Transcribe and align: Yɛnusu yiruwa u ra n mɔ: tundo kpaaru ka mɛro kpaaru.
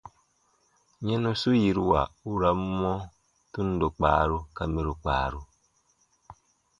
Yɛnusu 1.07 1.49
yiruwa 1.61 2.01
u 2.29 2.31
ra 2.39 2.51
n 2.59 2.61
mɔ: 2.79 2.93
tundo 3.51 3.87
kpaaru 3.95 4.37
ka 4.55 4.63
mɛro 4.73 4.91
kpaaru. 5.01 5.41